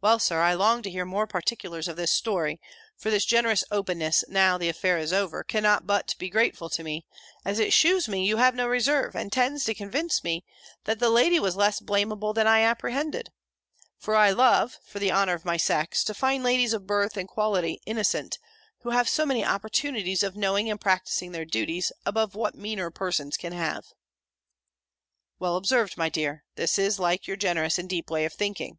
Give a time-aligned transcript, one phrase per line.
[0.00, 2.58] "Well, Sir, I long to hear more particulars of this story:
[2.96, 7.04] for this generous openness, now the affair is over, cannot but be grateful to me,
[7.44, 10.44] as it shews me you have no reserve, and tends to convince me,
[10.84, 13.30] that the lady was less blameable than I apprehended:
[13.98, 17.28] for I love, for the honour of my sex, to find ladies of birth and
[17.28, 18.38] quality innocent,
[18.82, 23.36] who have so many opportunities of knowing and practising their duties, above what meaner persons
[23.36, 23.88] can have."
[25.38, 28.78] "Well observed, my dear: this is like your generous and deep way of thinking."